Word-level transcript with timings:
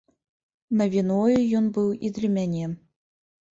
Навіною 0.79 1.35
ён 1.61 1.69
быў 1.77 1.89
і 2.09 2.13
для 2.17 2.29
мяне. 2.41 2.65